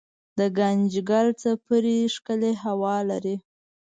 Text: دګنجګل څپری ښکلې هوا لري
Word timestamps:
دګنجګل 0.37 1.27
څپری 1.41 1.97
ښکلې 2.13 2.51
هوا 2.63 2.95
لري 3.09 3.35